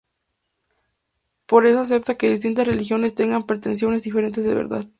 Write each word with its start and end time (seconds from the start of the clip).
Por 1.45 1.67
eso 1.67 1.79
acepta 1.81 2.15
que 2.17 2.27
distintas 2.31 2.65
religiones 2.67 3.13
tengan 3.13 3.43
pretensiones 3.45 4.01
diferentes 4.01 4.43
de 4.43 4.55
verdad. 4.55 4.85